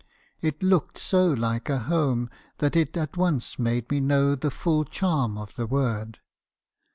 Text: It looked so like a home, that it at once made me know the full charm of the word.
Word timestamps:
It 0.41 0.63
looked 0.63 0.97
so 0.97 1.27
like 1.27 1.69
a 1.69 1.77
home, 1.77 2.31
that 2.57 2.75
it 2.75 2.97
at 2.97 3.17
once 3.17 3.59
made 3.59 3.87
me 3.91 3.99
know 3.99 4.33
the 4.33 4.49
full 4.49 4.83
charm 4.83 5.37
of 5.37 5.53
the 5.55 5.67
word. 5.67 6.17